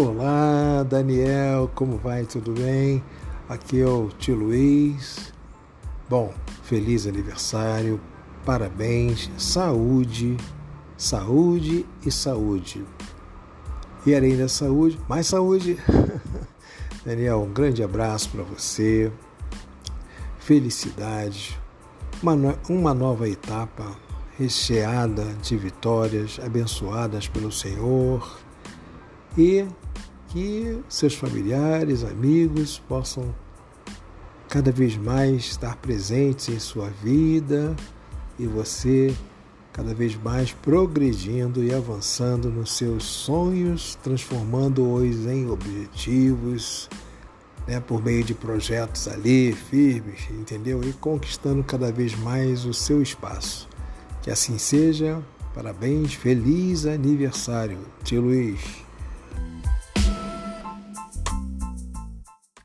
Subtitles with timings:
[0.00, 2.24] Olá, Daniel, como vai?
[2.24, 3.02] Tudo bem?
[3.48, 5.32] Aqui é o tio Luiz.
[6.08, 6.32] Bom,
[6.62, 8.00] feliz aniversário,
[8.46, 10.36] parabéns, saúde,
[10.96, 12.86] saúde e saúde.
[14.06, 15.76] E além da saúde, mais saúde.
[17.04, 19.10] Daniel, um grande abraço para você.
[20.38, 21.60] Felicidade,
[22.22, 23.96] uma, uma nova etapa
[24.38, 28.38] recheada de vitórias abençoadas pelo Senhor
[29.36, 29.66] e
[30.28, 33.34] que seus familiares, amigos possam
[34.48, 37.74] cada vez mais estar presentes em sua vida
[38.38, 39.14] e você
[39.72, 46.88] cada vez mais progredindo e avançando nos seus sonhos, transformando-os em objetivos,
[47.66, 50.82] né, por meio de projetos ali firmes, entendeu?
[50.82, 53.68] E conquistando cada vez mais o seu espaço.
[54.22, 55.22] Que assim seja.
[55.54, 58.87] Parabéns, feliz aniversário, tio Luiz.